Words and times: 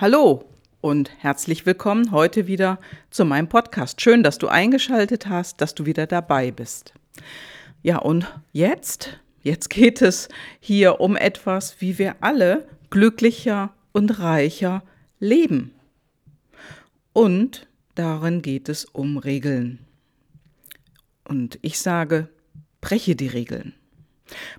Hallo 0.00 0.44
und 0.80 1.10
herzlich 1.18 1.66
willkommen 1.66 2.12
heute 2.12 2.46
wieder 2.46 2.78
zu 3.10 3.24
meinem 3.24 3.48
Podcast. 3.48 4.00
Schön, 4.00 4.22
dass 4.22 4.38
du 4.38 4.46
eingeschaltet 4.46 5.26
hast, 5.26 5.60
dass 5.60 5.74
du 5.74 5.86
wieder 5.86 6.06
dabei 6.06 6.52
bist. 6.52 6.94
Ja, 7.82 7.98
und 7.98 8.32
jetzt, 8.52 9.18
jetzt 9.42 9.70
geht 9.70 10.00
es 10.00 10.28
hier 10.60 11.00
um 11.00 11.16
etwas, 11.16 11.80
wie 11.80 11.98
wir 11.98 12.14
alle 12.20 12.68
glücklicher 12.90 13.74
und 13.90 14.20
reicher 14.20 14.84
leben. 15.18 15.72
Und 17.12 17.66
darin 17.96 18.40
geht 18.40 18.68
es 18.68 18.84
um 18.84 19.18
Regeln. 19.18 19.80
Und 21.24 21.58
ich 21.60 21.80
sage, 21.80 22.28
breche 22.80 23.16
die 23.16 23.26
Regeln. 23.26 23.74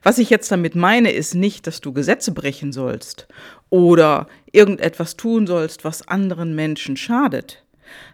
Was 0.02 0.18
ich 0.18 0.30
jetzt 0.30 0.52
damit 0.52 0.76
meine, 0.76 1.12
ist 1.12 1.36
nicht, 1.36 1.68
dass 1.68 1.82
du 1.82 1.94
Gesetze 1.94 2.32
brechen 2.32 2.72
sollst 2.72 3.28
oder 3.70 4.28
irgendetwas 4.52 5.18
tun 5.18 5.48
sollst, 5.48 5.84
was 5.84 6.08
anderen 6.08 6.56
Menschen 6.56 6.98
schadet. 6.98 7.64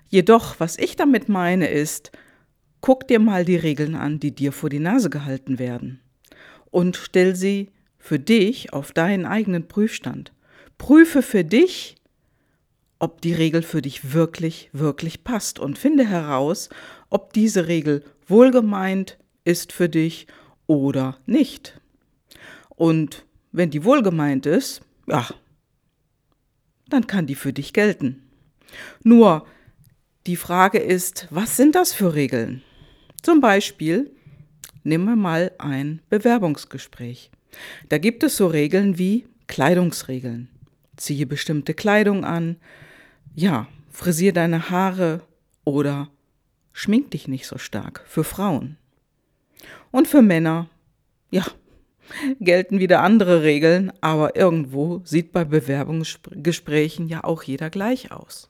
Jedoch, 0.09 0.59
was 0.59 0.77
ich 0.77 0.96
damit 0.96 1.30
meine, 1.30 1.70
ist, 1.70 2.12
guck 2.82 3.08
dir 3.08 3.20
mal 3.20 3.46
die 3.46 3.55
Regeln 3.55 3.96
an, 3.96 4.20
die 4.20 4.34
dir 4.34 4.52
vor 4.52 4.70
die 4.70 4.80
Nase 4.80 5.09
gehalten 5.09 5.59
werden 5.59 5.99
und 6.72 6.98
stell 6.98 7.35
sie 7.35 7.72
für 7.98 8.20
dich 8.20 8.73
auf 8.73 8.91
deinen 8.91 9.26
eigenen 9.26 9.68
Prüfstand. 9.68 10.32
Prüfe 10.77 11.21
für 11.21 11.44
dich, 11.44 11.96
ob 12.99 13.21
die 13.21 13.34
Regel 13.34 13.63
für 13.63 13.82
dich 13.82 14.13
wirklich, 14.13 14.70
wirklich 14.73 15.23
passt 15.23 15.57
und 15.57 15.77
finde 15.77 16.05
heraus, 16.05 16.70
ob 17.10 17.34
diese 17.34 17.68
Regel 17.68 18.04
wohlgemeint 18.27 19.18
ist 19.44 19.71
für 19.71 19.90
dich 19.90 20.27
oder 20.68 21.18
nicht. 21.26 21.80
Und 22.70 23.26
wenn 23.52 23.70
die 23.70 23.84
wohlgemeint 23.84 24.46
ist, 24.46 24.82
ja, 25.08 25.28
dann 26.90 27.08
kann 27.08 27.28
die 27.28 27.36
für 27.36 27.54
dich 27.54 27.74
gelten. 27.74 28.24
Nur 29.04 29.46
die 30.28 30.36
Frage 30.36 30.80
ist, 30.80 31.27
was 31.30 31.55
sind 31.55 31.76
das 31.76 31.94
für 31.94 32.13
Regeln? 32.13 32.62
Zum 33.22 33.41
Beispiel, 33.41 34.12
nehmen 34.84 35.05
wir 35.05 35.16
mal 35.16 35.52
ein 35.57 36.02
Bewerbungsgespräch. 36.10 37.32
Da 37.90 37.98
gibt 37.98 38.24
es 38.24 38.38
so 38.38 38.48
Regeln 38.48 38.98
wie 38.98 39.27
Kleidungsregeln. 39.48 40.50
Ziehe 40.98 41.26
bestimmte 41.26 41.74
Kleidung 41.74 42.26
an, 42.26 42.57
ja, 43.34 43.68
frisier 43.90 44.34
deine 44.34 44.70
Haare 44.70 45.22
oder 45.63 46.10
schmink 46.74 47.12
dich 47.12 47.27
nicht 47.27 47.48
so 47.48 47.57
stark 47.57 48.04
für 48.07 48.24
Frauen. 48.24 48.77
Und 49.91 50.07
für 50.07 50.21
Männer, 50.21 50.70
ja, 51.31 51.45
gelten 52.39 52.79
wieder 52.79 53.01
andere 53.01 53.43
Regeln, 53.43 53.91
aber 54.01 54.35
irgendwo 54.35 55.01
sieht 55.03 55.31
bei 55.31 55.43
Bewerbungsgesprächen 55.43 57.07
ja 57.07 57.23
auch 57.23 57.43
jeder 57.43 57.70
gleich 57.70 58.11
aus. 58.11 58.48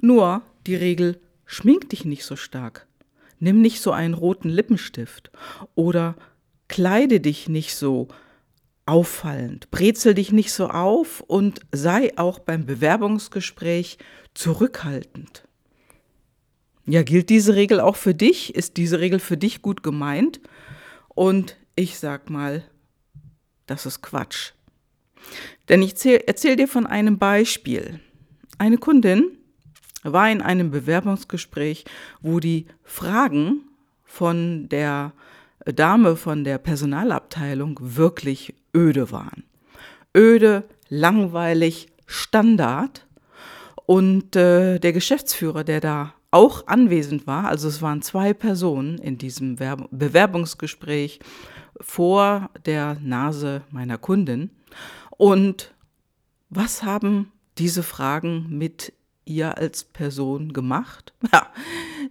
Nur 0.00 0.42
die 0.66 0.76
Regel, 0.76 1.20
schmink 1.44 1.90
dich 1.90 2.04
nicht 2.04 2.24
so 2.24 2.36
stark, 2.36 2.86
nimm 3.38 3.60
nicht 3.60 3.80
so 3.80 3.92
einen 3.92 4.14
roten 4.14 4.48
Lippenstift 4.48 5.30
oder 5.74 6.16
kleide 6.68 7.20
dich 7.20 7.48
nicht 7.48 7.76
so 7.76 8.08
auffallend, 8.86 9.70
brezel 9.70 10.14
dich 10.14 10.32
nicht 10.32 10.52
so 10.52 10.68
auf 10.68 11.20
und 11.20 11.60
sei 11.72 12.16
auch 12.16 12.38
beim 12.38 12.66
Bewerbungsgespräch 12.66 13.98
zurückhaltend. 14.34 15.46
Ja, 16.88 17.02
gilt 17.02 17.30
diese 17.30 17.56
Regel 17.56 17.80
auch 17.80 17.96
für 17.96 18.14
dich? 18.14 18.54
Ist 18.54 18.76
diese 18.76 19.00
Regel 19.00 19.18
für 19.18 19.36
dich 19.36 19.60
gut 19.60 19.82
gemeint? 19.82 20.40
Und 21.08 21.56
ich 21.74 21.98
sag 21.98 22.30
mal, 22.30 22.62
das 23.66 23.86
ist 23.86 24.02
Quatsch. 24.02 24.52
Denn 25.68 25.82
ich 25.82 26.04
erzähle 26.06 26.56
dir 26.56 26.68
von 26.68 26.86
einem 26.86 27.18
Beispiel. 27.18 27.98
Eine 28.58 28.78
Kundin 28.78 29.36
war 30.04 30.30
in 30.30 30.40
einem 30.40 30.70
Bewerbungsgespräch, 30.70 31.84
wo 32.20 32.38
die 32.38 32.66
Fragen 32.84 33.62
von 34.04 34.68
der 34.68 35.12
Dame 35.64 36.14
von 36.14 36.44
der 36.44 36.58
Personalabteilung 36.58 37.78
wirklich 37.80 38.54
öde 38.74 39.10
waren. 39.10 39.42
Öde, 40.16 40.62
langweilig, 40.88 41.88
Standard. 42.06 43.06
Und 43.86 44.36
äh, 44.36 44.78
der 44.78 44.92
Geschäftsführer, 44.92 45.64
der 45.64 45.80
da 45.80 46.14
auch 46.30 46.66
anwesend 46.66 47.26
war, 47.26 47.46
also 47.46 47.68
es 47.68 47.82
waren 47.82 48.02
zwei 48.02 48.34
Personen 48.34 48.98
in 48.98 49.18
diesem 49.18 49.56
Bewerbungsgespräch 49.56 51.20
vor 51.80 52.50
der 52.64 52.98
Nase 53.00 53.62
meiner 53.70 53.98
Kundin. 53.98 54.50
Und 55.10 55.74
was 56.50 56.82
haben 56.82 57.32
diese 57.58 57.82
Fragen 57.82 58.46
mit 58.50 58.92
ihr 59.24 59.56
als 59.58 59.84
Person 59.84 60.52
gemacht? 60.52 61.12
Ja, 61.32 61.48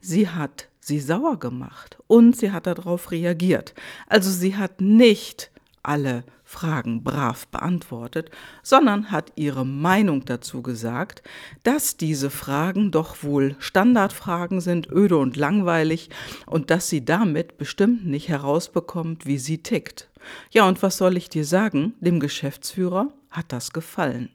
sie 0.01 0.29
hat 0.29 0.67
sie 0.79 0.99
sauer 0.99 1.39
gemacht 1.39 1.97
und 2.07 2.35
sie 2.35 2.51
hat 2.51 2.67
darauf 2.67 3.11
reagiert. 3.11 3.73
Also 4.07 4.29
sie 4.29 4.55
hat 4.55 4.81
nicht 4.81 5.51
alle 5.81 6.23
Fragen 6.55 7.03
brav 7.03 7.47
beantwortet, 7.47 8.31
sondern 8.63 9.11
hat 9.11 9.33
ihre 9.35 9.65
Meinung 9.65 10.23
dazu 10.23 10.61
gesagt, 10.61 11.21
dass 11.63 11.97
diese 11.97 12.29
Fragen 12.29 12.91
doch 12.91 13.23
wohl 13.23 13.57
Standardfragen 13.59 14.61
sind, 14.61 14.89
öde 14.89 15.17
und 15.17 15.35
langweilig 15.35 16.09
und 16.45 16.69
dass 16.69 16.87
sie 16.87 17.03
damit 17.03 17.57
bestimmt 17.57 18.05
nicht 18.05 18.29
herausbekommt, 18.29 19.25
wie 19.25 19.37
sie 19.37 19.57
tickt. 19.63 20.09
Ja, 20.49 20.65
und 20.65 20.81
was 20.81 20.95
soll 20.95 21.17
ich 21.17 21.27
dir 21.27 21.43
sagen? 21.43 21.93
Dem 21.99 22.21
Geschäftsführer 22.21 23.11
hat 23.29 23.51
das 23.51 23.73
gefallen. 23.73 24.29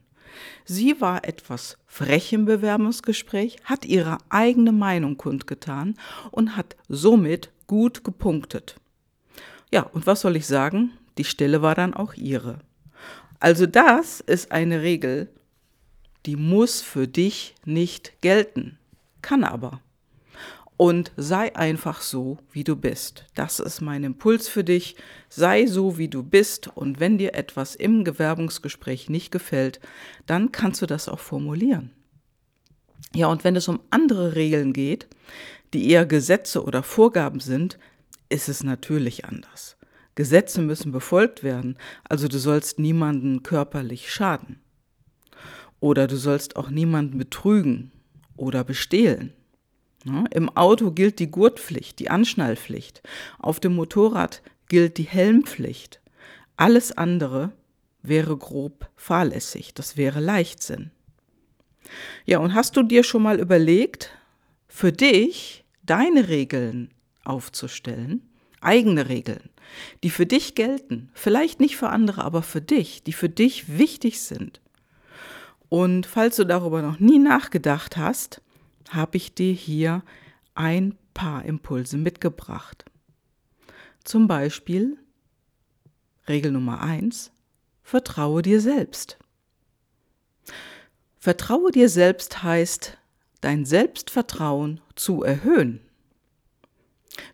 Sie 0.63 1.01
war 1.01 1.25
etwas 1.25 1.79
frech 1.87 2.31
im 2.33 2.45
Bewerbungsgespräch, 2.45 3.57
hat 3.63 3.83
ihre 3.83 4.19
eigene 4.29 4.71
Meinung 4.71 5.17
kundgetan 5.17 5.95
und 6.29 6.55
hat 6.55 6.75
somit 6.87 7.49
gut 7.65 8.03
gepunktet. 8.03 8.75
Ja, 9.71 9.83
und 9.83 10.05
was 10.05 10.21
soll 10.21 10.35
ich 10.35 10.45
sagen? 10.45 10.91
Die 11.17 11.23
Stelle 11.23 11.61
war 11.61 11.75
dann 11.75 11.93
auch 11.93 12.13
ihre. 12.13 12.59
Also 13.39 13.65
das 13.65 14.19
ist 14.19 14.51
eine 14.51 14.81
Regel, 14.81 15.29
die 16.25 16.35
muss 16.35 16.81
für 16.81 17.07
dich 17.07 17.55
nicht 17.65 18.21
gelten, 18.21 18.77
kann 19.21 19.43
aber. 19.43 19.81
Und 20.77 21.11
sei 21.15 21.55
einfach 21.55 22.01
so, 22.01 22.39
wie 22.51 22.63
du 22.63 22.75
bist. 22.75 23.25
Das 23.35 23.59
ist 23.59 23.81
mein 23.81 24.03
Impuls 24.03 24.47
für 24.47 24.63
dich. 24.63 24.95
Sei 25.29 25.67
so, 25.67 25.99
wie 25.99 26.07
du 26.07 26.23
bist. 26.23 26.69
Und 26.75 26.99
wenn 26.99 27.19
dir 27.19 27.35
etwas 27.35 27.75
im 27.75 28.03
Gewerbungsgespräch 28.03 29.07
nicht 29.07 29.31
gefällt, 29.31 29.79
dann 30.25 30.51
kannst 30.51 30.81
du 30.81 30.87
das 30.87 31.07
auch 31.07 31.19
formulieren. 31.19 31.91
Ja, 33.13 33.27
und 33.27 33.43
wenn 33.43 33.55
es 33.55 33.67
um 33.67 33.79
andere 33.91 34.35
Regeln 34.35 34.73
geht, 34.73 35.07
die 35.73 35.89
eher 35.89 36.05
Gesetze 36.05 36.63
oder 36.63 36.81
Vorgaben 36.81 37.41
sind, 37.41 37.77
ist 38.29 38.49
es 38.49 38.63
natürlich 38.63 39.25
anders. 39.25 39.77
Gesetze 40.15 40.61
müssen 40.61 40.91
befolgt 40.91 41.43
werden, 41.43 41.77
also 42.07 42.27
du 42.27 42.37
sollst 42.37 42.79
niemanden 42.79 43.43
körperlich 43.43 44.11
schaden. 44.11 44.59
Oder 45.79 46.07
du 46.07 46.17
sollst 46.17 46.55
auch 46.55 46.69
niemanden 46.69 47.17
betrügen 47.17 47.91
oder 48.35 48.63
bestehlen. 48.63 49.33
Im 50.31 50.49
Auto 50.49 50.91
gilt 50.91 51.19
die 51.19 51.29
Gurtpflicht, 51.29 51.99
die 51.99 52.09
Anschnallpflicht. 52.09 53.03
Auf 53.39 53.59
dem 53.59 53.75
Motorrad 53.75 54.41
gilt 54.67 54.97
die 54.97 55.03
Helmpflicht. 55.03 56.01
Alles 56.57 56.91
andere 56.91 57.51
wäre 58.01 58.35
grob 58.35 58.89
fahrlässig, 58.95 59.73
das 59.73 59.97
wäre 59.97 60.19
Leichtsinn. 60.19 60.91
Ja, 62.25 62.39
und 62.39 62.53
hast 62.53 62.77
du 62.77 62.83
dir 62.83 63.03
schon 63.03 63.23
mal 63.23 63.39
überlegt, 63.39 64.11
für 64.67 64.91
dich 64.91 65.65
deine 65.83 66.29
Regeln 66.29 66.89
aufzustellen? 67.23 68.30
Eigene 68.61 69.09
Regeln, 69.09 69.49
die 70.03 70.09
für 70.09 70.25
dich 70.25 70.55
gelten, 70.55 71.09
vielleicht 71.13 71.59
nicht 71.59 71.77
für 71.77 71.89
andere, 71.89 72.23
aber 72.23 72.41
für 72.41 72.61
dich, 72.61 73.03
die 73.03 73.13
für 73.13 73.29
dich 73.29 73.77
wichtig 73.77 74.21
sind. 74.21 74.61
Und 75.69 76.05
falls 76.05 76.35
du 76.35 76.45
darüber 76.45 76.81
noch 76.81 76.99
nie 76.99 77.19
nachgedacht 77.19 77.97
hast, 77.97 78.41
habe 78.89 79.17
ich 79.17 79.33
dir 79.33 79.53
hier 79.53 80.03
ein 80.53 80.97
paar 81.13 81.45
Impulse 81.45 81.97
mitgebracht. 81.97 82.85
Zum 84.03 84.27
Beispiel 84.27 84.97
Regel 86.27 86.51
Nummer 86.51 86.81
eins: 86.81 87.31
Vertraue 87.83 88.41
dir 88.41 88.61
selbst. 88.61 89.17
Vertraue 91.17 91.71
dir 91.71 91.87
selbst 91.87 92.41
heißt, 92.41 92.97
dein 93.41 93.65
Selbstvertrauen 93.65 94.81
zu 94.95 95.23
erhöhen. 95.23 95.81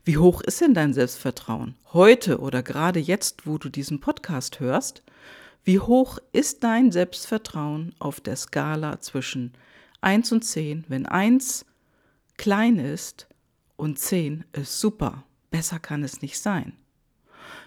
Wie 0.07 0.15
hoch 0.15 0.39
ist 0.39 0.61
denn 0.61 0.73
dein 0.73 0.93
Selbstvertrauen? 0.93 1.75
Heute 1.91 2.39
oder 2.39 2.63
gerade 2.63 2.97
jetzt, 2.97 3.45
wo 3.45 3.57
du 3.57 3.67
diesen 3.67 3.99
Podcast 3.99 4.61
hörst, 4.61 5.03
wie 5.65 5.81
hoch 5.81 6.17
ist 6.31 6.63
dein 6.63 6.93
Selbstvertrauen 6.93 7.93
auf 7.99 8.21
der 8.21 8.37
Skala 8.37 9.01
zwischen 9.01 9.51
1 9.99 10.31
und 10.31 10.45
10, 10.45 10.85
wenn 10.87 11.07
1 11.07 11.65
klein 12.37 12.79
ist 12.79 13.27
und 13.75 13.99
10 13.99 14.45
ist 14.53 14.79
super? 14.79 15.25
Besser 15.51 15.77
kann 15.77 16.05
es 16.05 16.21
nicht 16.21 16.39
sein. 16.39 16.71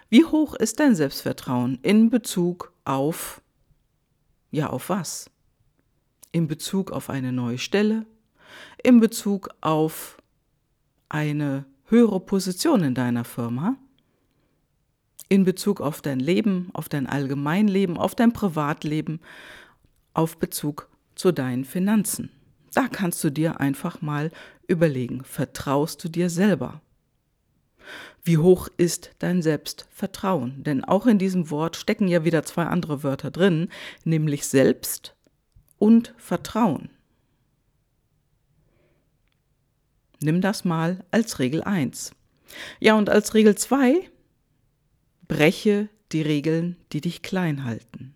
Wie 0.08 0.25
hoch 0.25 0.54
ist 0.54 0.81
dein 0.81 0.94
Selbstvertrauen 0.94 1.78
in 1.82 2.08
Bezug 2.08 2.72
auf, 2.87 3.42
ja, 4.50 4.70
auf 4.70 4.88
was? 4.88 5.31
in 6.32 6.48
Bezug 6.48 6.90
auf 6.90 7.10
eine 7.10 7.32
neue 7.32 7.58
Stelle, 7.58 8.06
in 8.82 8.98
Bezug 8.98 9.50
auf 9.60 10.16
eine 11.10 11.66
höhere 11.90 12.20
Position 12.20 12.82
in 12.82 12.94
deiner 12.94 13.25
Firma, 13.25 13.76
in 15.28 15.44
Bezug 15.44 15.81
auf 15.81 16.00
dein 16.00 16.20
Leben, 16.20 16.70
auf 16.72 16.88
dein 16.88 17.06
Allgemeinleben, 17.06 17.96
auf 17.96 18.14
dein 18.14 18.32
Privatleben, 18.32 19.20
auf 20.14 20.38
Bezug 20.38 20.88
zu 21.14 21.32
deinen 21.32 21.64
Finanzen. 21.64 22.31
Da 22.75 22.88
kannst 22.88 23.22
du 23.25 23.31
dir 23.31 23.60
einfach 23.60 24.00
mal 24.00 24.31
überlegen, 24.66 25.25
vertraust 25.25 26.02
du 26.04 26.08
dir 26.08 26.31
selber? 26.31 26.81
Wie 28.22 28.38
hoch 28.38 28.69
ist 28.76 29.10
dein 29.19 29.42
Selbstvertrauen? 29.42 30.62
Denn 30.62 30.84
auch 30.84 31.06
in 31.06 31.19
diesem 31.19 31.50
Wort 31.50 31.76
stecken 31.76 32.06
ja 32.06 32.25
wieder 32.25 32.44
zwei 32.44 32.66
andere 32.66 33.02
Wörter 33.02 33.31
drin, 33.31 33.69
nämlich 34.04 34.46
Selbst 34.46 35.16
und 35.78 36.14
Vertrauen. 36.19 36.90
Nimm 40.22 40.40
das 40.40 40.64
mal 40.64 41.05
als 41.11 41.38
Regel 41.38 41.62
1. 41.62 42.12
Ja, 42.78 42.94
und 42.94 43.08
als 43.08 43.34
Regel 43.34 43.55
2, 43.55 44.08
breche 45.28 45.88
die 46.12 46.22
Regeln, 46.22 46.76
die 46.93 47.00
dich 47.00 47.22
klein 47.22 47.64
halten. 47.64 48.14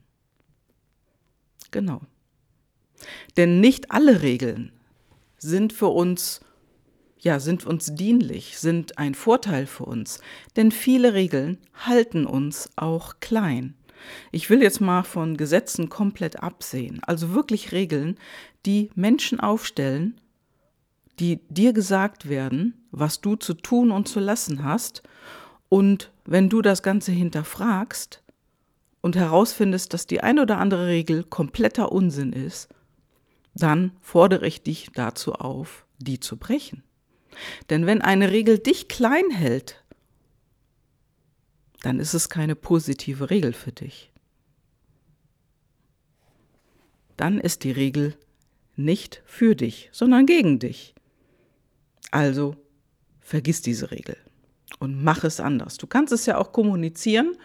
Genau. 1.71 2.03
Denn 3.37 3.61
nicht 3.61 3.91
alle 3.91 4.23
Regeln 4.23 4.73
sind 5.39 5.73
für 5.73 5.89
uns 5.89 6.41
ja, 7.25 7.41
sind 7.41 7.65
uns 7.65 7.95
dienlich, 7.95 8.59
sind 8.59 8.99
ein 8.99 9.15
Vorteil 9.15 9.67
für 9.67 9.87
uns, 9.87 10.21
denn 10.57 10.71
viele 10.71 11.15
Regeln 11.15 11.59
halten 11.73 12.27
uns 12.27 12.69
auch 12.77 13.15
klein. 13.21 13.75
Ich 14.31 14.51
will 14.51 14.63
jetzt 14.63 14.83
mal 14.83 15.03
von 15.03 15.39
Gesetzen 15.39 15.89
komplett 15.89 16.43
absehen, 16.43 17.01
also 17.05 17.33
wirklich 17.33 17.73
Regeln, 17.73 18.19
die 18.67 18.91
Menschen 18.95 19.41
aufstellen, 19.41 20.21
die 21.19 21.41
dir 21.49 21.73
gesagt 21.73 22.29
werden, 22.29 22.87
was 22.91 23.21
du 23.21 23.37
zu 23.37 23.55
tun 23.55 23.91
und 23.91 24.09
zu 24.09 24.21
lassen 24.21 24.65
hast, 24.65 25.03
und 25.75 26.13
wenn 26.25 26.49
du 26.49 26.63
das 26.63 26.85
Ganze 26.85 27.11
hinterfragst 27.11 28.23
und 29.01 29.17
herausfindest, 29.17 29.93
dass 29.93 30.07
die 30.07 30.21
ein 30.21 30.39
oder 30.39 30.59
andere 30.59 30.87
Regel 30.87 31.25
kompletter 31.25 31.91
Unsinn 31.91 32.33
ist, 32.33 32.69
dann 33.55 33.91
fordere 34.01 34.47
ich 34.47 34.63
dich 34.63 34.91
dazu 34.95 35.33
auf, 35.33 35.85
die 35.99 36.21
zu 36.21 36.37
brechen. 36.37 36.85
Denn 37.71 37.87
wenn 37.87 38.03
eine 38.03 38.31
Regel 38.31 38.61
dich 38.61 38.87
klein 38.87 39.31
hält, 39.31 39.83
dann 41.83 41.99
ist 41.99 42.15
es 42.15 42.29
keine 42.29 42.55
positive 42.55 43.31
Regel 43.31 43.53
für 43.53 43.73
dich. 43.73 44.13
Dann 47.17 47.41
ist 47.41 47.65
die 47.65 47.73
Regel 47.73 48.17
nicht 48.77 49.23
für 49.27 49.57
dich, 49.57 49.89
sondern 49.93 50.27
gegen 50.27 50.61
dich. 50.61 50.94
Also 52.11 52.57
vergiss 53.21 53.63
diese 53.63 53.91
Regel 53.91 54.17
und 54.79 55.03
mach 55.03 55.25
es 55.25 55.41
anders. 55.41 55.77
Du 55.77 55.87
kannst 55.87 56.13
es 56.13 56.27
ja 56.27 56.39
auch 56.39 56.53
kommunizieren, 56.53 57.37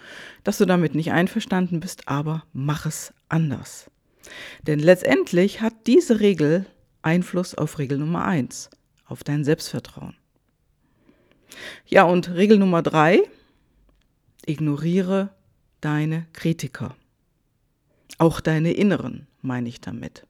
dass 0.44 0.58
du 0.58 0.66
damit 0.66 0.96
nicht 0.96 1.12
einverstanden 1.12 1.80
bist, 1.80 2.08
aber 2.08 2.44
mach 2.54 2.86
es 2.86 3.14
anders. 3.30 3.90
Denn 4.68 4.80
letztendlich 4.80 5.62
hat 5.62 5.74
diese 5.88 6.20
Regel 6.20 6.66
Einfluss 7.02 7.56
auf 7.56 7.80
Regel 7.80 7.98
Nummer 7.98 8.26
eins 8.26 8.70
auf 9.06 9.24
dein 9.24 9.44
Selbstvertrauen. 9.44 10.16
Ja, 11.88 12.04
und 12.04 12.30
Regel 12.30 12.60
Nummer 12.60 12.84
drei, 12.84 13.22
ignoriere 14.46 15.34
deine 15.82 16.28
Kritiker. 16.34 16.96
Auch 18.18 18.40
deine 18.40 18.74
Inneren, 18.74 19.28
meine 19.42 19.70
ich 19.70 19.82
damit. 19.82 20.28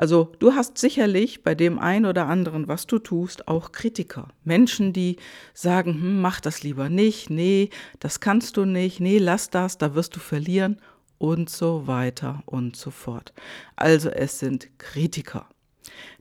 Also 0.00 0.32
du 0.38 0.54
hast 0.54 0.78
sicherlich 0.78 1.42
bei 1.42 1.54
dem 1.54 1.78
einen 1.78 2.06
oder 2.06 2.26
anderen, 2.26 2.68
was 2.68 2.86
du 2.86 2.98
tust, 2.98 3.48
auch 3.48 3.70
Kritiker. 3.70 4.28
Menschen, 4.44 4.94
die 4.94 5.16
sagen, 5.52 5.92
hm, 5.92 6.22
mach 6.22 6.40
das 6.40 6.62
lieber 6.62 6.88
nicht, 6.88 7.28
nee, 7.28 7.68
das 7.98 8.18
kannst 8.18 8.56
du 8.56 8.64
nicht, 8.64 9.00
nee, 9.00 9.18
lass 9.18 9.50
das, 9.50 9.76
da 9.76 9.94
wirst 9.94 10.16
du 10.16 10.18
verlieren 10.18 10.80
und 11.18 11.50
so 11.50 11.86
weiter 11.86 12.42
und 12.46 12.76
so 12.76 12.90
fort. 12.90 13.34
Also 13.76 14.08
es 14.08 14.38
sind 14.38 14.70
Kritiker 14.78 15.46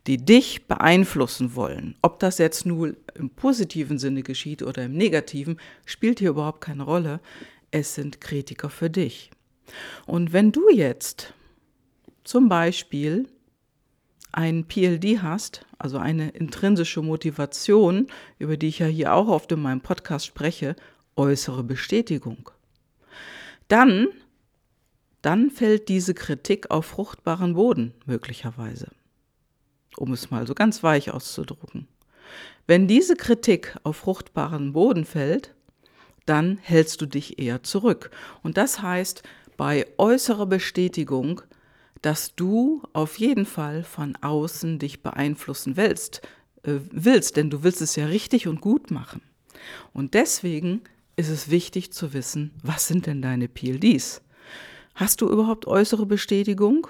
die 0.07 0.17
dich 0.17 0.65
beeinflussen 0.67 1.55
wollen. 1.55 1.95
Ob 2.01 2.19
das 2.19 2.37
jetzt 2.39 2.65
nur 2.65 2.95
im 3.13 3.29
positiven 3.29 3.99
Sinne 3.99 4.23
geschieht 4.23 4.63
oder 4.63 4.83
im 4.85 4.93
negativen, 4.93 5.59
spielt 5.85 6.19
hier 6.19 6.31
überhaupt 6.31 6.61
keine 6.61 6.83
Rolle. 6.83 7.19
Es 7.69 7.95
sind 7.95 8.19
Kritiker 8.19 8.69
für 8.69 8.89
dich. 8.89 9.29
Und 10.07 10.33
wenn 10.33 10.51
du 10.51 10.69
jetzt 10.69 11.33
zum 12.23 12.49
Beispiel 12.49 13.27
ein 14.31 14.65
PLD 14.65 15.21
hast, 15.21 15.65
also 15.77 15.97
eine 15.97 16.29
intrinsische 16.29 17.01
Motivation, 17.01 18.07
über 18.37 18.57
die 18.57 18.67
ich 18.67 18.79
ja 18.79 18.87
hier 18.87 19.13
auch 19.13 19.27
oft 19.27 19.51
in 19.51 19.61
meinem 19.61 19.81
Podcast 19.81 20.25
spreche, 20.25 20.75
äußere 21.15 21.63
Bestätigung, 21.63 22.49
dann, 23.67 24.07
dann 25.21 25.49
fällt 25.49 25.89
diese 25.89 26.13
Kritik 26.13 26.71
auf 26.71 26.85
fruchtbaren 26.85 27.53
Boden 27.53 27.93
möglicherweise 28.05 28.87
um 29.99 30.13
es 30.13 30.31
mal 30.31 30.47
so 30.47 30.55
ganz 30.55 30.81
weich 30.83 31.11
auszudrücken. 31.11 31.87
Wenn 32.67 32.87
diese 32.87 33.15
Kritik 33.15 33.75
auf 33.83 33.97
fruchtbaren 33.97 34.73
Boden 34.73 35.05
fällt, 35.05 35.53
dann 36.25 36.57
hältst 36.61 37.01
du 37.01 37.05
dich 37.05 37.39
eher 37.39 37.63
zurück. 37.63 38.11
Und 38.43 38.57
das 38.57 38.81
heißt 38.81 39.23
bei 39.57 39.87
äußerer 39.97 40.45
Bestätigung, 40.45 41.41
dass 42.01 42.35
du 42.35 42.81
auf 42.93 43.19
jeden 43.19 43.45
Fall 43.45 43.83
von 43.83 44.15
außen 44.15 44.79
dich 44.79 45.01
beeinflussen 45.01 45.77
willst, 45.77 46.21
äh, 46.63 46.79
willst, 46.91 47.37
denn 47.37 47.49
du 47.49 47.63
willst 47.63 47.81
es 47.81 47.95
ja 47.95 48.05
richtig 48.05 48.47
und 48.47 48.61
gut 48.61 48.91
machen. 48.91 49.21
Und 49.93 50.13
deswegen 50.13 50.81
ist 51.15 51.29
es 51.29 51.49
wichtig 51.49 51.91
zu 51.91 52.13
wissen, 52.13 52.51
was 52.63 52.87
sind 52.87 53.05
denn 53.05 53.21
deine 53.21 53.47
PLDs? 53.47 54.21
Hast 54.95 55.21
du 55.21 55.29
überhaupt 55.29 55.67
äußere 55.67 56.05
Bestätigung? 56.05 56.87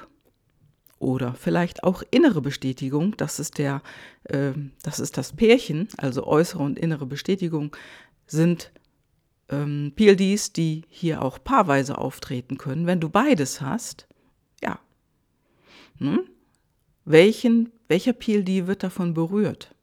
oder 1.00 1.34
vielleicht 1.34 1.84
auch 1.84 2.04
innere 2.12 2.42
Bestätigung. 2.42 3.16
Das 3.18 3.40
ist 3.40 3.58
der, 3.58 3.82
äh, 4.26 4.52
das 4.84 5.00
ist 5.00 5.18
das 5.18 5.34
Pärchen, 5.34 5.88
also 5.98 6.28
äußere 6.28 6.62
und 6.62 6.78
innere 6.78 7.06
Bestätigung 7.06 7.76
sind 8.28 8.72
ähm, 9.50 9.94
PLDs, 9.96 10.54
die 10.54 10.84
hier 10.90 11.24
auch 11.24 11.44
paarweise 11.44 11.98
auftreten 11.98 12.58
können. 12.58 12.86
Wenn 12.86 13.00
du 13.00 13.10
beides 13.10 13.62
hast. 13.62 14.08
Hm? 16.00 16.22
Welchen, 17.06 17.72
welcher 17.88 18.14
PLD 18.14 18.68
wird 18.68 18.84
davon 18.84 19.14
berührt? 19.14 19.74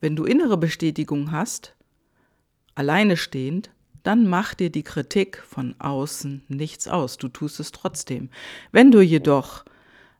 Wenn 0.00 0.16
du 0.16 0.24
innere 0.24 0.56
Bestätigung 0.56 1.30
hast, 1.30 1.74
alleine 2.74 3.16
stehend, 3.16 3.70
dann 4.02 4.26
macht 4.26 4.60
dir 4.60 4.70
die 4.70 4.82
Kritik 4.82 5.42
von 5.46 5.76
außen 5.78 6.42
nichts 6.48 6.88
aus. 6.88 7.18
Du 7.18 7.28
tust 7.28 7.60
es 7.60 7.70
trotzdem. 7.70 8.30
Wenn 8.72 8.90
du 8.90 9.00
jedoch 9.00 9.64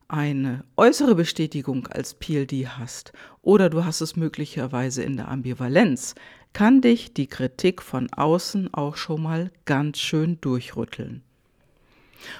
eine 0.06 0.64
äußere 0.76 1.14
Bestätigung 1.14 1.87
als 1.88 2.14
PLD 2.14 2.68
hast 2.78 3.12
oder 3.40 3.71
du 3.71 3.85
hast 3.85 4.02
es 4.02 4.14
möglicherweise 4.14 5.02
in 5.02 5.16
der 5.16 5.28
Ambivalenz, 5.28 6.14
kann 6.52 6.80
dich 6.82 7.14
die 7.14 7.26
Kritik 7.26 7.82
von 7.82 8.12
außen 8.12 8.73
auch 8.75 8.97
schon 8.97 9.23
mal 9.23 9.50
ganz 9.64 9.99
schön 9.99 10.38
durchrütteln. 10.40 11.23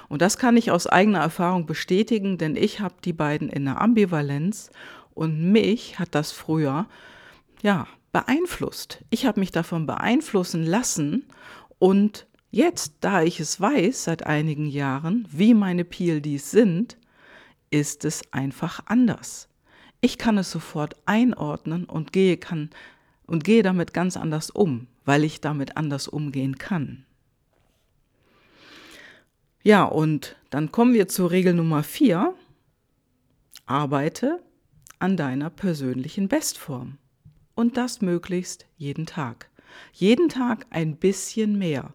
Und 0.09 0.21
das 0.21 0.37
kann 0.37 0.57
ich 0.57 0.71
aus 0.71 0.87
eigener 0.87 1.19
Erfahrung 1.19 1.65
bestätigen, 1.65 2.37
denn 2.37 2.55
ich 2.55 2.79
habe 2.79 2.95
die 3.03 3.13
beiden 3.13 3.49
in 3.49 3.65
der 3.65 3.81
Ambivalenz 3.81 4.69
und 5.13 5.51
mich 5.51 5.99
hat 5.99 6.15
das 6.15 6.31
früher 6.31 6.87
ja 7.61 7.87
beeinflusst. 8.11 9.03
Ich 9.09 9.25
habe 9.25 9.39
mich 9.39 9.51
davon 9.51 9.85
beeinflussen 9.85 10.63
lassen 10.63 11.25
und 11.79 12.27
jetzt, 12.51 12.93
da 13.01 13.23
ich 13.23 13.39
es 13.39 13.59
weiß 13.59 14.05
seit 14.05 14.25
einigen 14.25 14.67
Jahren, 14.67 15.27
wie 15.31 15.53
meine 15.53 15.83
PLDs 15.83 16.51
sind, 16.51 16.97
ist 17.71 18.05
es 18.05 18.21
einfach 18.31 18.81
anders. 18.85 19.49
Ich 19.99 20.17
kann 20.17 20.37
es 20.37 20.51
sofort 20.51 20.95
einordnen 21.05 21.85
und 21.85 22.13
gehe, 22.13 22.37
kann, 22.37 22.69
und 23.25 23.43
gehe 23.43 23.63
damit 23.63 23.93
ganz 23.93 24.15
anders 24.15 24.49
um, 24.51 24.87
weil 25.05 25.23
ich 25.23 25.41
damit 25.41 25.75
anders 25.75 26.07
umgehen 26.07 26.57
kann. 26.57 27.05
Ja, 29.65 29.85
und 29.85 30.35
dann 30.49 30.73
kommen 30.73 30.93
wir 30.93 31.07
zur 31.07 31.31
Regel 31.31 31.53
Nummer 31.53 31.83
vier. 31.83 32.35
Arbeite 33.65 34.43
an 34.99 35.15
deiner 35.15 35.49
persönlichen 35.49 36.27
Bestform 36.27 36.97
und 37.55 37.77
das 37.77 38.01
möglichst 38.01 38.65
jeden 38.75 39.05
Tag. 39.05 39.49
Jeden 39.93 40.27
Tag 40.27 40.65
ein 40.69 40.97
bisschen 40.97 41.57
mehr. 41.57 41.93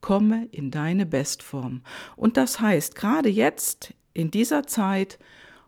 Komme 0.00 0.48
in 0.50 0.72
deine 0.72 1.06
Bestform. 1.06 1.82
Und 2.16 2.36
das 2.36 2.58
heißt, 2.58 2.96
gerade 2.96 3.28
jetzt 3.28 3.94
in 4.12 4.32
dieser 4.32 4.66
Zeit, 4.66 5.20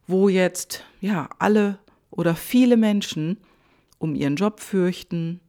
wo 0.09 0.29
jetzt 0.29 0.85
ja 1.00 1.29
alle 1.38 1.79
oder 2.11 2.35
viele 2.35 2.76
Menschen 2.76 3.38
um 3.99 4.17
ihren 4.17 4.35
Job 4.35 4.59
fürchten, 4.59 5.41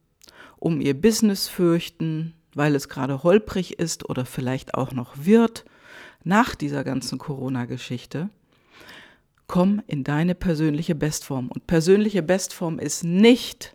um 0.58 0.80
ihr 0.80 0.94
Business 0.94 1.48
fürchten, 1.48 2.34
weil 2.54 2.76
es 2.76 2.88
gerade 2.88 3.24
holprig 3.24 3.80
ist 3.80 4.08
oder 4.08 4.24
vielleicht 4.24 4.74
auch 4.74 4.92
noch 4.92 5.24
wird 5.24 5.64
nach 6.28 6.54
dieser 6.54 6.84
ganzen 6.84 7.18
Corona-Geschichte, 7.18 8.30
Komm 9.50 9.82
in 9.86 10.04
deine 10.04 10.34
persönliche 10.34 10.94
Bestform. 10.94 11.48
Und 11.48 11.66
persönliche 11.66 12.22
Bestform 12.22 12.78
ist 12.78 13.02
nicht, 13.02 13.74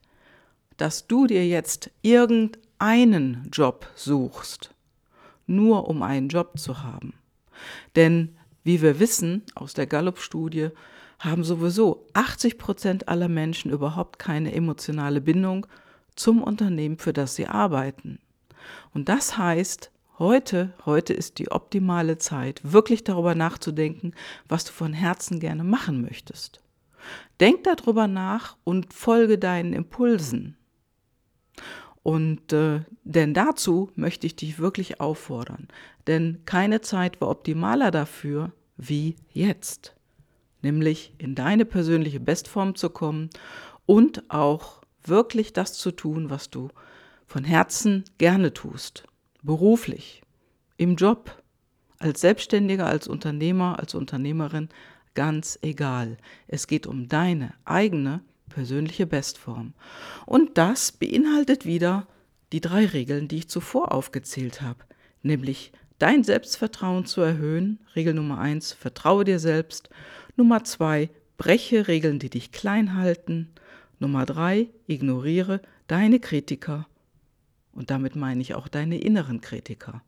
dass 0.77 1.07
du 1.07 1.25
dir 1.25 1.47
jetzt 1.47 1.89
irgendeinen 2.03 3.49
Job 3.51 3.87
suchst, 3.95 4.69
nur 5.47 5.89
um 5.89 6.03
einen 6.03 6.29
Job 6.29 6.59
zu 6.59 6.83
haben. 6.83 7.15
Denn 7.95 8.37
wie 8.63 8.83
wir 8.83 8.99
wissen 8.99 9.41
aus 9.55 9.73
der 9.73 9.87
Gallup-Studie, 9.87 10.69
haben 11.17 11.43
sowieso 11.43 12.05
80 12.13 12.59
Prozent 12.59 13.07
aller 13.07 13.27
Menschen 13.27 13.71
überhaupt 13.71 14.19
keine 14.19 14.53
emotionale 14.53 15.21
Bindung 15.21 15.65
zum 16.15 16.43
Unternehmen, 16.43 16.99
für 16.99 17.13
das 17.13 17.35
sie 17.35 17.47
arbeiten. 17.47 18.19
Und 18.93 19.09
das 19.09 19.39
heißt, 19.39 19.89
heute, 20.19 20.73
heute 20.85 21.13
ist 21.13 21.39
die 21.39 21.51
optimale 21.51 22.17
Zeit, 22.17 22.61
wirklich 22.63 23.03
darüber 23.03 23.35
nachzudenken, 23.35 24.13
was 24.47 24.65
du 24.65 24.71
von 24.71 24.93
Herzen 24.93 25.39
gerne 25.39 25.63
machen 25.63 26.01
möchtest. 26.01 26.61
Denk 27.39 27.63
darüber 27.63 28.07
nach 28.07 28.57
und 28.63 28.93
folge 28.93 29.37
deinen 29.37 29.73
Impulsen. 29.73 30.57
Und 32.03 32.51
äh, 32.51 32.81
denn 33.03 33.33
dazu 33.33 33.89
möchte 33.95 34.27
ich 34.27 34.35
dich 34.35 34.59
wirklich 34.59 34.99
auffordern, 34.99 35.69
denn 36.05 36.41
keine 36.45 36.81
Zeit 36.81 37.21
war 37.21 37.29
optimaler 37.29 37.91
dafür 37.91 38.51
wie 38.75 39.15
jetzt, 39.31 39.95
nämlich 40.61 41.13
in 41.17 41.33
deine 41.33 41.63
persönliche 41.63 42.19
Bestform 42.19 42.75
zu 42.75 42.89
kommen 42.89 43.29
und 43.85 44.29
auch 44.29 44.81
wirklich 45.01 45.53
das 45.53 45.73
zu 45.73 45.91
tun, 45.91 46.29
was 46.29 46.49
du 46.49 46.69
von 47.25 47.45
Herzen 47.45 48.03
gerne 48.17 48.53
tust, 48.53 49.05
beruflich, 49.43 50.21
im 50.77 50.95
Job, 50.95 51.41
als 51.99 52.21
Selbstständiger, 52.21 52.87
als 52.87 53.07
Unternehmer, 53.07 53.79
als 53.79 53.95
Unternehmerin, 53.95 54.69
ganz 55.13 55.59
egal. 55.61 56.17
Es 56.47 56.67
geht 56.67 56.87
um 56.87 57.07
deine 57.07 57.53
eigene 57.65 58.21
persönliche 58.49 59.05
Bestform. 59.05 59.73
Und 60.25 60.57
das 60.57 60.91
beinhaltet 60.91 61.65
wieder 61.65 62.07
die 62.51 62.61
drei 62.61 62.85
Regeln, 62.85 63.27
die 63.27 63.37
ich 63.37 63.49
zuvor 63.49 63.91
aufgezählt 63.91 64.61
habe, 64.61 64.79
nämlich 65.21 65.71
dein 65.99 66.23
Selbstvertrauen 66.23 67.05
zu 67.05 67.21
erhöhen. 67.21 67.79
Regel 67.95 68.13
Nummer 68.13 68.39
eins, 68.39 68.73
vertraue 68.73 69.23
dir 69.23 69.39
selbst. 69.39 69.89
Nummer 70.35 70.63
zwei, 70.63 71.09
breche 71.37 71.87
Regeln, 71.87 72.19
die 72.19 72.29
dich 72.29 72.51
klein 72.51 72.95
halten. 72.95 73.49
Nummer 73.99 74.25
drei, 74.25 74.69
ignoriere 74.87 75.61
deine 75.87 76.19
Kritiker. 76.19 76.87
Und 77.73 77.89
damit 77.89 78.15
meine 78.15 78.41
ich 78.41 78.55
auch 78.55 78.67
deine 78.67 78.99
inneren 78.99 79.41
Kritiker. 79.41 80.01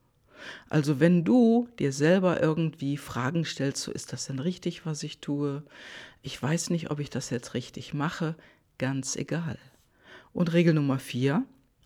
Also 0.69 0.99
wenn 0.99 1.23
du 1.23 1.67
dir 1.79 1.91
selber 1.91 2.41
irgendwie 2.41 2.97
Fragen 2.97 3.45
stellst, 3.45 3.83
so 3.83 3.91
ist 3.91 4.13
das 4.13 4.27
denn 4.27 4.39
richtig, 4.39 4.85
was 4.85 5.03
ich 5.03 5.19
tue? 5.19 5.63
Ich 6.21 6.41
weiß 6.41 6.69
nicht, 6.69 6.91
ob 6.91 6.99
ich 6.99 7.09
das 7.09 7.29
jetzt 7.29 7.53
richtig 7.53 7.93
mache. 7.93 8.35
Ganz 8.77 9.15
egal. 9.15 9.57
Und 10.33 10.53
Regel 10.53 10.73
Nummer 10.73 10.99
vier, 10.99 11.43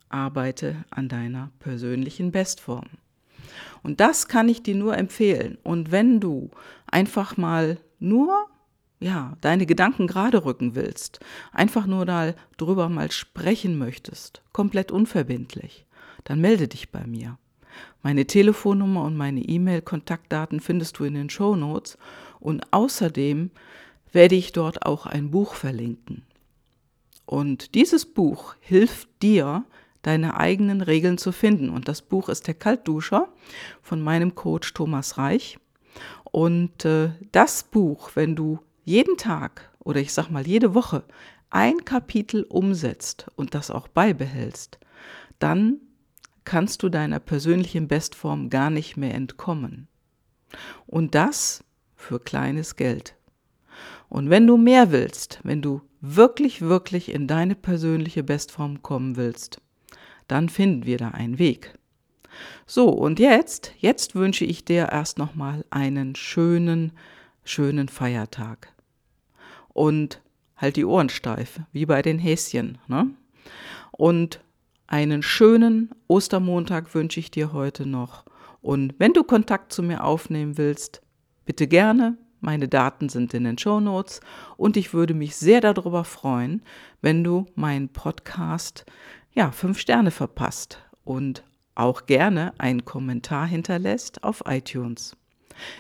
arbeite 0.09 0.83
an 0.89 1.07
deiner 1.07 1.51
persönlichen 1.59 2.31
Bestform. 2.31 2.87
Und 3.83 3.99
das 3.99 4.27
kann 4.27 4.49
ich 4.49 4.63
dir 4.63 4.75
nur 4.75 4.97
empfehlen. 4.97 5.57
Und 5.63 5.91
wenn 5.91 6.19
du 6.19 6.49
einfach 6.87 7.37
mal 7.37 7.77
nur 7.99 8.47
ja, 8.99 9.37
deine 9.41 9.65
Gedanken 9.65 10.07
gerade 10.07 10.45
rücken 10.45 10.75
willst, 10.75 11.19
einfach 11.51 11.85
nur 11.85 12.05
mal 12.05 12.35
drüber 12.57 12.89
mal 12.89 13.11
sprechen 13.11 13.77
möchtest, 13.77 14.41
komplett 14.51 14.91
unverbindlich, 14.91 15.85
dann 16.25 16.41
melde 16.41 16.67
dich 16.67 16.91
bei 16.91 17.07
mir. 17.07 17.37
Meine 18.01 18.25
Telefonnummer 18.25 19.03
und 19.03 19.15
meine 19.15 19.41
E-Mail-Kontaktdaten 19.41 20.59
findest 20.59 20.99
du 20.99 21.05
in 21.05 21.13
den 21.13 21.29
Show 21.29 21.55
Notes 21.55 21.97
und 22.39 22.71
außerdem 22.71 23.51
werde 24.11 24.35
ich 24.35 24.51
dort 24.51 24.85
auch 24.85 25.05
ein 25.05 25.31
Buch 25.31 25.53
verlinken. 25.53 26.23
Und 27.25 27.75
dieses 27.75 28.05
Buch 28.05 28.55
hilft 28.59 29.07
dir, 29.21 29.65
deine 30.01 30.37
eigenen 30.37 30.81
Regeln 30.81 31.17
zu 31.17 31.31
finden. 31.31 31.69
Und 31.69 31.87
das 31.87 32.01
Buch 32.01 32.29
ist 32.29 32.47
der 32.47 32.53
Kaltduscher 32.53 33.27
von 33.81 34.01
meinem 34.01 34.35
Coach 34.35 34.73
Thomas 34.73 35.17
Reich. 35.17 35.59
Und 36.23 36.85
äh, 36.85 37.11
das 37.31 37.63
Buch, 37.63 38.11
wenn 38.15 38.35
du 38.35 38.59
jeden 38.89 39.17
Tag 39.17 39.71
oder 39.77 40.01
ich 40.01 40.11
sag 40.11 40.29
mal 40.29 40.47
jede 40.47 40.73
Woche 40.73 41.03
ein 41.51 41.85
Kapitel 41.85 42.43
umsetzt 42.43 43.27
und 43.35 43.53
das 43.53 43.69
auch 43.69 43.87
beibehältst, 43.87 44.79
dann 45.37 45.77
kannst 46.43 46.81
du 46.81 46.89
deiner 46.89 47.19
persönlichen 47.19 47.87
Bestform 47.87 48.49
gar 48.49 48.71
nicht 48.71 48.97
mehr 48.97 49.13
entkommen. 49.13 49.87
Und 50.87 51.13
das 51.13 51.63
für 51.95 52.19
kleines 52.19 52.75
Geld. 52.75 53.15
Und 54.09 54.31
wenn 54.31 54.47
du 54.47 54.57
mehr 54.57 54.91
willst, 54.91 55.39
wenn 55.43 55.61
du 55.61 55.81
wirklich, 56.01 56.61
wirklich 56.61 57.13
in 57.13 57.27
deine 57.27 57.53
persönliche 57.53 58.23
Bestform 58.23 58.81
kommen 58.81 59.15
willst, 59.15 59.61
dann 60.27 60.49
finden 60.49 60.87
wir 60.87 60.97
da 60.97 61.09
einen 61.09 61.37
Weg. 61.37 61.77
So, 62.65 62.89
und 62.89 63.19
jetzt, 63.19 63.73
jetzt 63.77 64.15
wünsche 64.15 64.45
ich 64.45 64.65
dir 64.65 64.89
erst 64.91 65.19
nochmal 65.19 65.63
einen 65.69 66.15
schönen, 66.15 66.93
schönen 67.43 67.87
Feiertag. 67.87 68.73
Und 69.69 70.21
halt 70.57 70.75
die 70.75 70.85
Ohren 70.85 71.09
steif, 71.09 71.59
wie 71.71 71.85
bei 71.85 72.01
den 72.01 72.19
Häschen. 72.19 72.77
Ne? 72.87 73.09
Und 73.91 74.41
einen 74.87 75.21
schönen 75.23 75.91
Ostermontag 76.07 76.93
wünsche 76.95 77.19
ich 77.19 77.31
dir 77.31 77.53
heute 77.53 77.85
noch. 77.85 78.25
Und 78.61 78.95
wenn 78.97 79.13
du 79.13 79.23
Kontakt 79.23 79.71
zu 79.71 79.83
mir 79.83 80.03
aufnehmen 80.03 80.57
willst, 80.57 81.01
bitte 81.45 81.67
gerne. 81.67 82.17
Meine 82.41 82.67
Daten 82.67 83.09
sind 83.09 83.33
in 83.33 83.43
den 83.43 83.57
Show 83.57 83.79
Notes 83.81 84.21
und 84.55 84.77
ich 84.77 84.93
würde 84.93 85.13
mich 85.13 85.35
sehr 85.35 85.59
darüber 85.59 86.05
freuen, 86.05 86.63
wenn 87.01 87.23
du 87.23 87.45
meinen 87.55 87.89
Podcast 87.89 88.85
ja 89.33 89.51
fünf 89.51 89.77
Sterne 89.77 90.11
verpasst 90.11 90.79
und 91.03 91.43
auch 91.75 92.05
gerne 92.05 92.53
einen 92.57 92.85
Kommentar 92.85 93.45
hinterlässt 93.45 94.23
auf 94.23 94.43
iTunes. 94.45 95.17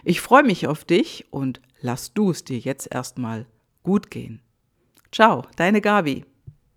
Ich 0.03 0.19
freue 0.19 0.43
mich 0.43 0.67
auf 0.67 0.83
dich 0.83 1.25
und 1.31 1.61
lass 1.81 2.13
du 2.13 2.31
es 2.31 2.43
dir 2.43 2.59
jetzt 2.59 2.93
erstmal 2.93 3.45
gut 3.89 4.11
gehen. 4.11 4.39
Ciao, 5.11 5.47
deine 5.55 5.81
Gabi. 5.81 6.23